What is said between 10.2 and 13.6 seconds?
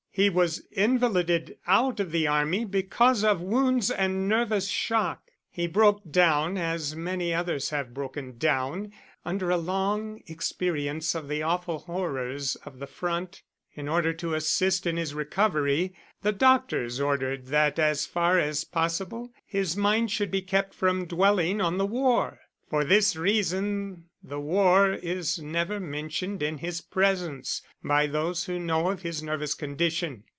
experience of the awful horrors of the front.